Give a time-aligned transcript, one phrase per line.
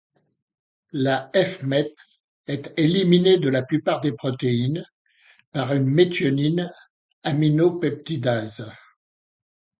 [0.93, 1.93] La fMet
[2.47, 4.83] est éliminée de la plupart des protéines
[5.51, 6.71] par une méthionine
[7.21, 8.65] aminopeptidase.